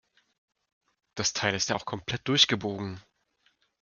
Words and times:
Das 1.13 1.33
Teil 1.33 1.53
ist 1.53 1.69
ja 1.69 1.75
auch 1.75 1.85
komplett 1.85 2.27
durchgebogen. 2.27 2.99